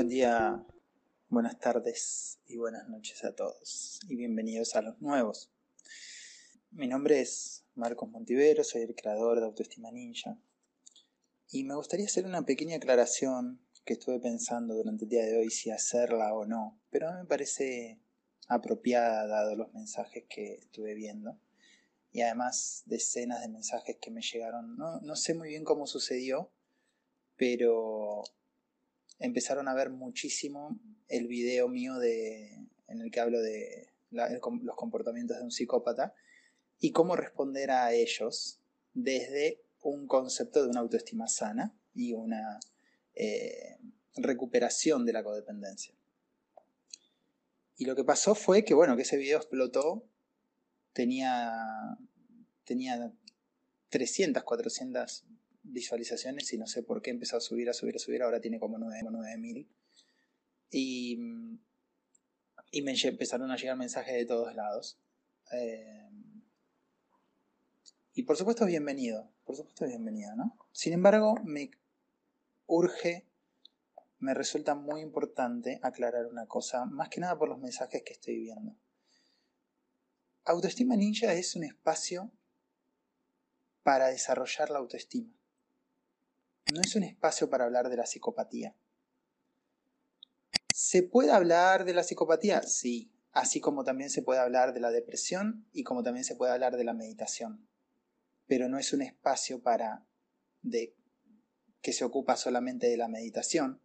[0.00, 0.64] Buen día,
[1.28, 5.52] buenas tardes y buenas noches a todos y bienvenidos a los nuevos.
[6.70, 10.38] Mi nombre es Marcos Montivero, soy el creador de Autoestima Ninja
[11.50, 15.50] y me gustaría hacer una pequeña aclaración que estuve pensando durante el día de hoy
[15.50, 18.00] si hacerla o no, pero me parece
[18.48, 21.38] apropiada dado los mensajes que estuve viendo
[22.10, 24.78] y además decenas de mensajes que me llegaron.
[24.78, 26.50] No, no sé muy bien cómo sucedió,
[27.36, 28.24] pero
[29.20, 35.36] empezaron a ver muchísimo el video mío de, en el que hablo de los comportamientos
[35.36, 36.14] de un psicópata
[36.80, 38.58] y cómo responder a ellos
[38.94, 42.58] desde un concepto de una autoestima sana y una
[43.14, 43.78] eh,
[44.16, 45.94] recuperación de la codependencia.
[47.76, 50.04] Y lo que pasó fue que, bueno, que ese video explotó,
[50.92, 51.52] tenía,
[52.64, 53.12] tenía
[53.88, 55.24] 300, 400
[55.62, 58.58] visualizaciones y no sé por qué empezó a subir, a subir, a subir, ahora tiene
[58.58, 59.66] como 9.000.
[60.72, 61.18] Y,
[62.70, 64.98] y me empezaron a llegar mensajes de todos lados.
[65.52, 66.08] Eh,
[68.14, 70.56] y por supuesto es bienvenido, por supuesto es bienvenido, ¿no?
[70.72, 71.70] Sin embargo, me
[72.66, 73.26] urge,
[74.18, 78.38] me resulta muy importante aclarar una cosa, más que nada por los mensajes que estoy
[78.38, 78.76] viendo.
[80.44, 82.30] Autoestima Ninja es un espacio
[83.82, 85.39] para desarrollar la autoestima
[86.72, 88.76] no es un espacio para hablar de la psicopatía.
[90.74, 92.62] ¿Se puede hablar de la psicopatía?
[92.62, 96.52] Sí, así como también se puede hablar de la depresión y como también se puede
[96.52, 97.68] hablar de la meditación.
[98.46, 100.06] Pero no es un espacio para
[100.62, 100.96] de
[101.82, 103.82] que se ocupa solamente de la meditación,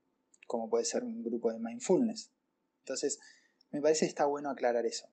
[0.47, 2.31] como puede ser un grupo de mindfulness.
[2.79, 3.19] Entonces,
[3.71, 5.09] me parece que está bueno aclarar eso.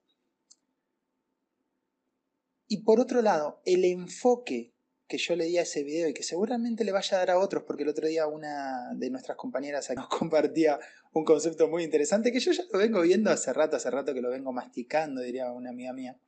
[2.67, 4.75] Y por otro lado, el enfoque
[5.07, 7.39] que yo le di a ese video y que seguramente le vaya a dar a
[7.39, 10.79] otros, porque el otro día una de nuestras compañeras nos compartía
[11.13, 14.23] un concepto muy interesante que yo ya lo vengo viendo hace rato, hace rato que
[14.23, 16.19] lo vengo masticando, diría una amiga mía,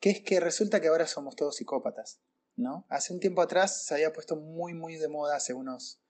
[0.00, 2.20] que es que resulta que ahora somos todos psicópatas,
[2.56, 2.86] ¿no?
[2.88, 6.00] Hace un tiempo atrás se había puesto muy, muy de moda, hace unos,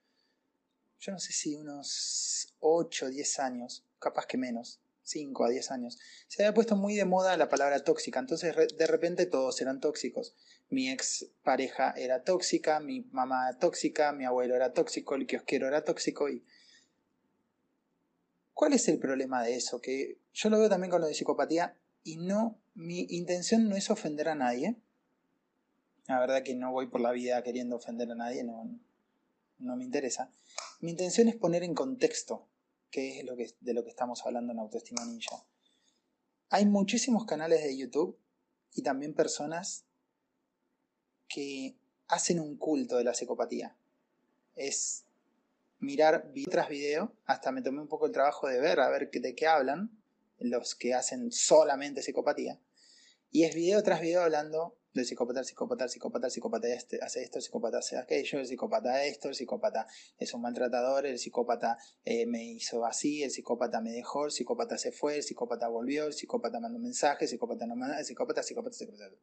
[1.00, 5.70] yo no sé si unos 8 o 10 años, capaz que menos, 5 a 10
[5.72, 9.80] años, se había puesto muy de moda la palabra tóxica, entonces de repente todos eran
[9.80, 10.36] tóxicos
[10.70, 15.84] mi ex pareja era tóxica, mi mamá tóxica, mi abuelo era tóxico, el kiosquero era
[15.84, 16.44] tóxico y...
[18.54, 19.80] ¿Cuál es el problema de eso?
[19.80, 23.90] Que yo lo veo también con lo de psicopatía y no, mi intención no es
[23.90, 24.76] ofender a nadie.
[26.06, 28.78] La verdad que no voy por la vida queriendo ofender a nadie, no,
[29.58, 30.30] no me interesa.
[30.80, 32.48] Mi intención es poner en contexto
[32.90, 35.44] qué es lo que, de lo que estamos hablando en Autoestima Ninja.
[36.50, 38.18] Hay muchísimos canales de YouTube
[38.74, 39.86] y también personas
[41.30, 41.76] que
[42.08, 43.76] hacen un culto de la psicopatía.
[44.56, 45.04] Es
[45.78, 49.10] mirar video tras video, hasta me tomé un poco el trabajo de ver a ver
[49.10, 49.90] de qué hablan
[50.38, 52.60] los que hacen solamente psicopatía.
[53.30, 56.98] Y es video tras video hablando del psicópata, el psicópata, el psicópata, el psicópata este,
[57.00, 59.86] hace esto, el psicópata hace aquello, el psicópata esto, el psicópata
[60.18, 64.76] es un maltratador, el psicópata eh, me hizo así, el psicópata me dejó, el psicópata
[64.78, 68.42] se fue, el psicópata volvió, el psicópata mandó mensajes, el psicópata no manda, el psicópata,
[68.42, 69.16] psicópata, psicópata.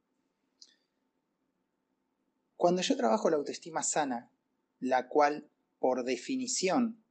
[2.57, 4.31] Cuando yo trabajo la autoestima sana,
[4.79, 7.05] la cual por definición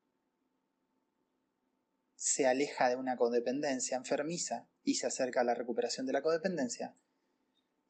[2.16, 6.96] se aleja de una codependencia enfermiza y se acerca a la recuperación de la codependencia,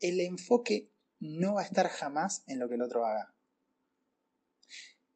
[0.01, 3.35] el enfoque no va a estar jamás en lo que el otro haga.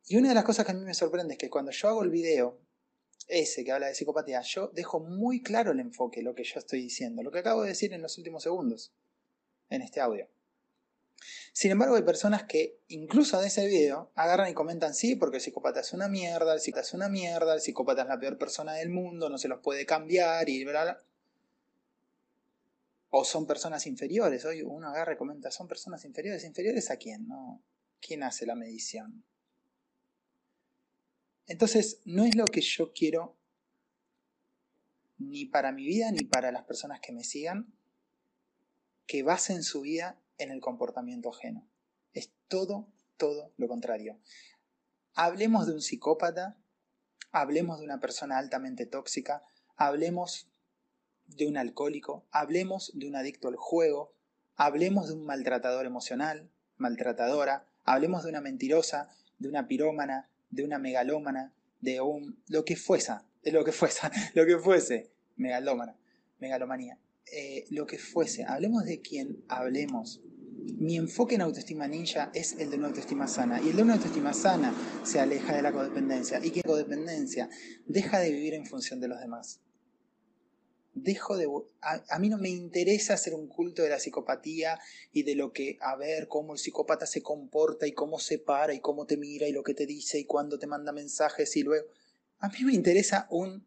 [0.06, 2.02] Y una de las cosas que a mí me sorprende es que cuando yo hago
[2.02, 2.58] el video,
[3.28, 6.80] ese que habla de psicopatía, yo dejo muy claro el enfoque, lo que yo estoy
[6.80, 8.94] diciendo, lo que acabo de decir en los últimos segundos,
[9.68, 10.30] en este audio.
[11.52, 15.42] Sin embargo, hay personas que, incluso de ese video, agarran y comentan, sí, porque el
[15.42, 18.74] psicópata es una mierda, el psicópata es una mierda, el psicópata es la peor persona
[18.74, 21.04] del mundo, no se los puede cambiar y bla, bla.
[23.10, 24.44] O son personas inferiores.
[24.44, 26.44] Hoy uno agarra y comenta, ¿son personas inferiores?
[26.44, 27.26] ¿Inferiores a quién?
[27.26, 27.62] No?
[28.00, 29.24] ¿Quién hace la medición?
[31.46, 33.36] Entonces, no es lo que yo quiero
[35.18, 37.74] ni para mi vida ni para las personas que me sigan,
[39.06, 41.66] que basen su vida en el comportamiento ajeno.
[42.12, 44.18] Es todo, todo lo contrario.
[45.14, 46.56] Hablemos de un psicópata,
[47.30, 49.42] hablemos de una persona altamente tóxica,
[49.76, 50.48] hablemos
[51.26, 54.14] de un alcohólico, hablemos de un adicto al juego,
[54.56, 59.08] hablemos de un maltratador emocional, maltratadora, hablemos de una mentirosa,
[59.38, 63.12] de una pirómana, de una megalómana, de un lo que fuese,
[63.44, 65.96] lo que fuese, lo que fuese, megalómana,
[66.38, 66.98] megalomanía,
[67.32, 70.20] eh, lo que fuese, hablemos de quien hablemos,
[70.78, 73.60] mi enfoque en autoestima ninja es el de una autoestima sana.
[73.60, 74.74] Y el de una autoestima sana
[75.04, 76.40] se aleja de la codependencia.
[76.44, 77.48] Y que codependencia
[77.86, 79.60] deja de vivir en función de los demás.
[80.94, 81.48] Dejo de.
[81.80, 84.78] A, mí no me interesa hacer un culto de la psicopatía
[85.12, 88.74] y de lo que, a ver, cómo el psicópata se comporta y cómo se para
[88.74, 91.62] y cómo te mira y lo que te dice y cuándo te manda mensajes y
[91.62, 91.86] luego.
[92.40, 93.64] A mí me interesa un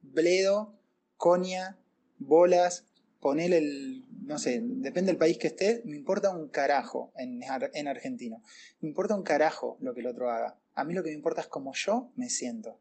[0.00, 0.74] bledo,
[1.16, 1.78] coña,
[2.18, 2.84] bolas,
[3.20, 7.86] poner el, no sé, depende del país que esté, me importa un carajo en, en
[7.86, 8.42] argentino.
[8.80, 10.58] Me importa un carajo lo que el otro haga.
[10.74, 12.80] A mí lo que me importa es cómo yo me siento.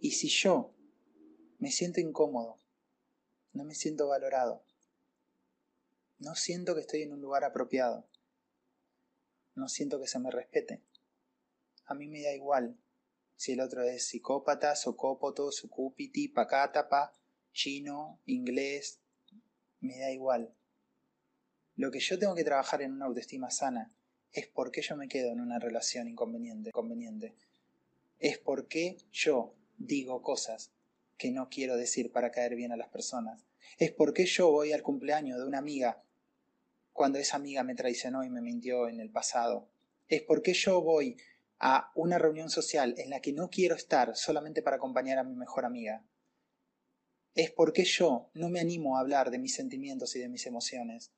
[0.00, 0.72] Y si yo
[1.58, 2.58] me siento incómodo,
[3.52, 4.64] no me siento valorado,
[6.18, 8.08] no siento que estoy en un lugar apropiado,
[9.54, 10.82] no siento que se me respete,
[11.84, 12.78] a mí me da igual
[13.34, 17.12] si el otro es psicópata, socópoto, sucúpiti, pacátapa,
[17.52, 19.00] chino, inglés,
[19.86, 20.54] me da igual.
[21.76, 23.92] Lo que yo tengo que trabajar en una autoestima sana
[24.32, 27.34] es por qué yo me quedo en una relación inconveniente, conveniente.
[28.18, 30.72] Es por qué yo digo cosas
[31.16, 33.46] que no quiero decir para caer bien a las personas.
[33.78, 36.02] Es por qué yo voy al cumpleaños de una amiga
[36.92, 39.68] cuando esa amiga me traicionó y me mintió en el pasado.
[40.08, 41.16] Es por qué yo voy
[41.58, 45.34] a una reunión social en la que no quiero estar solamente para acompañar a mi
[45.34, 46.04] mejor amiga
[47.36, 51.12] es porque yo no me animo a hablar de mis sentimientos y de mis emociones,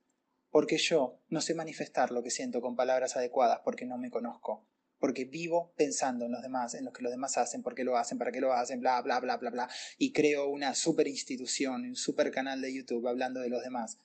[0.50, 4.66] porque yo no sé manifestar lo que siento con palabras adecuadas porque no me conozco,
[4.98, 7.96] porque vivo pensando en los demás, en lo que los demás hacen, por qué lo
[7.96, 11.82] hacen, para qué lo hacen, bla, bla, bla, bla, bla, y creo una super institución,
[11.82, 13.98] un super canal de YouTube hablando de los demás.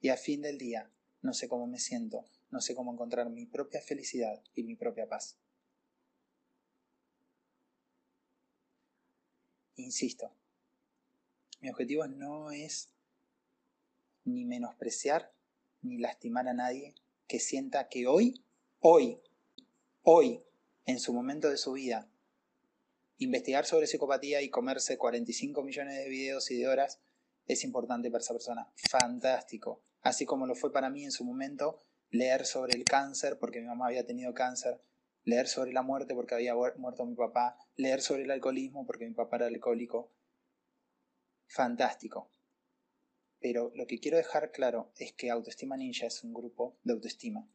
[0.00, 0.88] Y a fin del día,
[1.20, 5.08] no sé cómo me siento, no sé cómo encontrar mi propia felicidad y mi propia
[5.08, 5.36] paz.
[9.74, 10.32] Insisto,
[11.60, 12.90] mi objetivo no es
[14.24, 15.32] ni menospreciar
[15.82, 16.94] ni lastimar a nadie
[17.26, 18.44] que sienta que hoy,
[18.80, 19.20] hoy,
[20.02, 20.42] hoy,
[20.84, 22.10] en su momento de su vida,
[23.18, 27.00] investigar sobre psicopatía y comerse 45 millones de videos y de horas
[27.46, 28.72] es importante para esa persona.
[28.90, 29.82] Fantástico.
[30.02, 33.66] Así como lo fue para mí en su momento leer sobre el cáncer porque mi
[33.66, 34.80] mamá había tenido cáncer,
[35.24, 39.14] leer sobre la muerte porque había muerto mi papá, leer sobre el alcoholismo porque mi
[39.14, 40.10] papá era alcohólico,
[41.50, 42.30] fantástico.
[43.40, 47.48] Pero lo que quiero dejar claro es que Autoestima Ninja es un grupo de autoestima.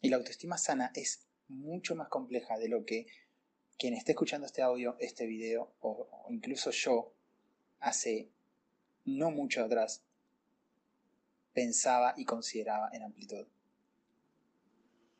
[0.00, 3.06] Y la autoestima sana es mucho más compleja de lo que
[3.78, 7.14] quien esté escuchando este audio, este video, o, incluso yo,
[7.80, 8.30] hace
[9.04, 10.02] no mucho atrás,
[11.52, 13.46] pensaba y consideraba en amplitud.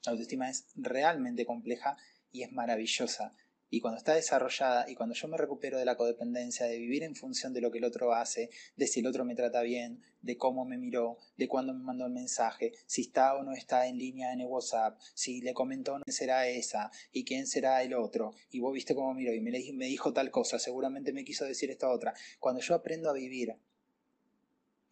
[0.04, 1.96] La autoestima es realmente compleja
[2.32, 3.34] y es maravillosa
[3.70, 7.14] y cuando está desarrollada y cuando yo me recupero de la codependencia, de vivir en
[7.14, 10.36] función de lo que el otro hace, de si el otro me trata bien, de
[10.36, 13.98] cómo me miró, de cuándo me mandó el mensaje, si está o no está en
[13.98, 18.34] línea en el WhatsApp, si le comentó quién será esa y quién será el otro,
[18.50, 21.70] y vos viste cómo miró y me, me dijo tal cosa, seguramente me quiso decir
[21.70, 22.14] esta otra.
[22.38, 23.54] Cuando yo aprendo a vivir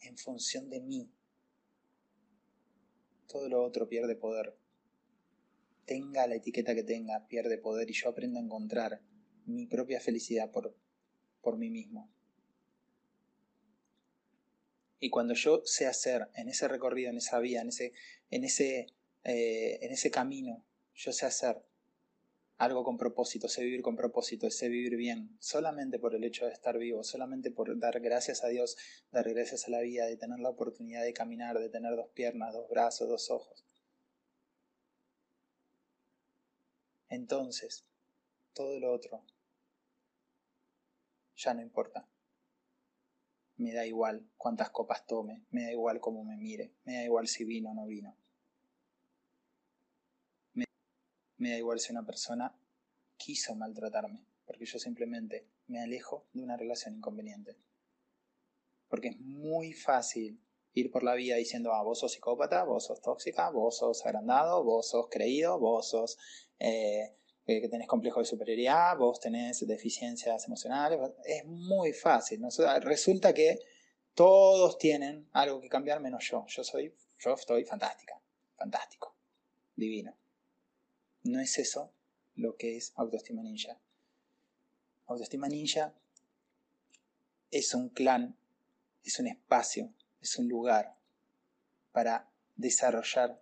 [0.00, 1.11] en función de mí,
[3.26, 4.56] todo lo otro pierde poder
[5.86, 9.00] tenga la etiqueta que tenga, pierde poder y yo aprendo a encontrar
[9.46, 10.76] mi propia felicidad por,
[11.40, 12.10] por mí mismo.
[14.98, 17.92] Y cuando yo sé hacer en ese recorrido, en esa vía, en ese,
[18.30, 18.86] en ese,
[19.24, 20.64] eh, en ese camino,
[20.94, 21.62] yo sé hacer
[22.58, 26.52] algo con propósito, sé vivir con propósito, sé vivir bien, solamente por el hecho de
[26.52, 28.76] estar vivo, solamente por dar gracias a Dios,
[29.12, 32.55] dar gracias a la vida, de tener la oportunidad de caminar, de tener dos piernas,
[32.55, 33.66] dos brazos, dos ojos.
[37.08, 37.86] Entonces
[38.53, 39.25] todo lo otro
[41.36, 42.08] ya no importa.
[43.56, 47.27] Me da igual cuántas copas tome, me da igual cómo me mire, me da igual
[47.27, 48.17] si vino o no vino.
[50.55, 50.65] Me,
[51.39, 52.55] me da igual si una persona
[53.17, 57.56] quiso maltratarme, porque yo simplemente me alejo de una relación inconveniente.
[58.89, 60.41] Porque es muy fácil
[60.76, 64.62] ir por la vida diciendo, ah, vos sos psicópata, vos sos tóxica, vos sos agrandado,
[64.62, 66.18] vos sos creído, vos sos
[66.58, 67.16] eh,
[67.46, 72.42] que tenés complejo de superioridad, vos tenés deficiencias emocionales, es muy fácil.
[72.82, 73.58] Resulta que
[74.14, 76.44] todos tienen algo que cambiar menos yo.
[76.46, 78.20] Yo soy, yo estoy fantástica,
[78.54, 79.14] fantástico,
[79.74, 80.14] divino.
[81.22, 81.90] No es eso
[82.34, 83.80] lo que es autoestima ninja.
[85.06, 85.94] Autoestima ninja
[87.50, 88.36] es un clan,
[89.02, 89.94] es un espacio
[90.26, 90.96] es un lugar
[91.92, 93.40] para desarrollar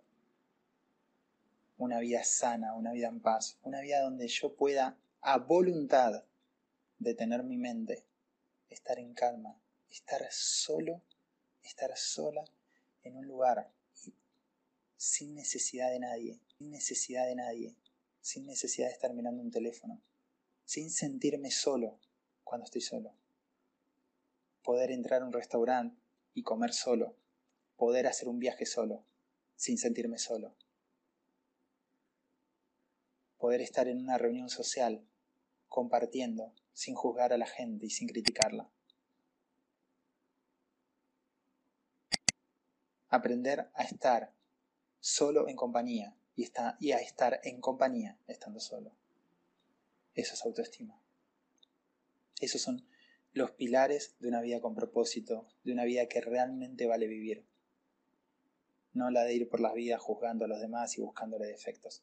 [1.77, 6.23] una vida sana, una vida en paz, una vida donde yo pueda a voluntad
[6.99, 8.05] detener mi mente,
[8.69, 11.01] estar en calma, estar solo,
[11.63, 12.45] estar sola
[13.01, 13.71] en un lugar
[14.95, 17.75] sin necesidad de nadie, sin necesidad de nadie,
[18.21, 20.03] sin necesidad de estar mirando un teléfono,
[20.65, 21.99] sin sentirme solo
[22.43, 23.11] cuando estoy solo.
[24.63, 26.04] Poder entrar a un restaurante
[26.35, 27.15] y comer solo,
[27.77, 29.03] poder hacer un viaje solo,
[29.55, 30.53] sin sentirme solo.
[33.37, 35.07] Poder estar en una reunión social,
[35.69, 38.69] compartiendo, sin juzgar a la gente y sin criticarla.
[43.07, 44.33] Aprender a estar
[44.99, 48.91] solo en compañía y, a estar en compañía estando solo.
[50.15, 50.99] Eso es autoestima.
[52.41, 52.85] Esos son
[53.35, 57.45] los pilares de una vida con propósito, de una vida que realmente vale vivir.
[58.93, 62.01] No la de ir por las vidas juzgando a los demás y buscándole defectos.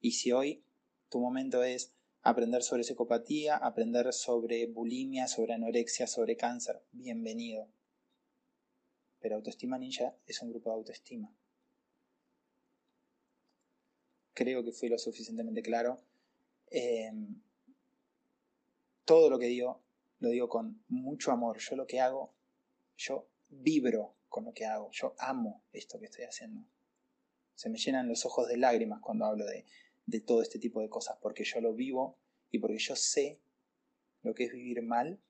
[0.00, 0.64] Y si hoy
[1.10, 1.92] tu momento es
[2.22, 7.68] aprender sobre psicopatía, aprender sobre bulimia, sobre anorexia, sobre cáncer, bienvenido.
[9.20, 11.36] Pero Autoestima Ninja es un grupo de autoestima.
[14.32, 16.02] Creo que fui lo suficientemente claro.
[16.70, 17.42] Em,
[19.04, 19.82] todo lo que digo,
[20.18, 21.58] lo digo con mucho amor.
[21.58, 22.34] Yo lo que hago,
[22.96, 24.90] yo vibro con lo que hago.
[24.92, 26.64] Yo amo esto que estoy haciendo.
[27.54, 29.66] Se me llenan los ojos de lágrimas cuando hablo de,
[30.06, 32.18] de todo este tipo de cosas, porque yo lo vivo
[32.50, 33.40] y porque yo sé
[34.22, 35.20] lo que es vivir mal,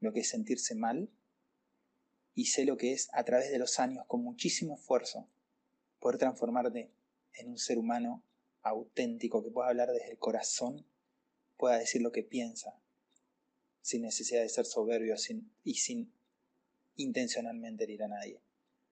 [0.00, 1.10] lo que es sentirse mal,
[2.34, 5.28] y sé lo que es a través de los años, con muchísimo esfuerzo,
[6.00, 6.92] poder transformarte
[7.34, 8.24] en un ser humano
[8.62, 10.84] auténtico que pueda hablar desde el corazón,
[11.56, 12.80] pueda decir lo que piensa,
[13.84, 15.14] sin necesidad de ser soberbio
[15.62, 16.10] y sin
[16.96, 18.40] intencionalmente herir a nadie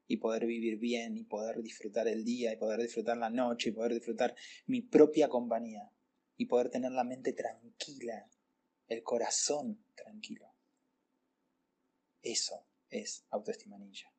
[0.06, 3.72] y poder vivir bien y poder disfrutar el día y poder disfrutar la noche y
[3.72, 5.90] poder disfrutar mi propia compañía
[6.36, 8.28] y poder tener la mente tranquila,
[8.86, 10.52] el corazón tranquilo.
[12.20, 14.11] Eso es autoestima ninja.